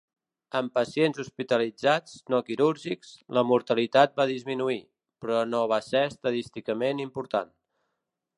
En 0.59 0.69
pacients 0.77 1.19
hospitalitzats 1.23 2.15
no 2.35 2.39
quirúrgics, 2.47 3.11
la 3.39 3.43
mortalitat 3.51 4.17
va 4.23 4.27
disminuir, 4.35 4.81
però 5.25 5.45
no 5.53 5.61
va 5.75 5.81
ser 5.91 6.03
estadísticament 6.11 7.07
important. 7.09 7.55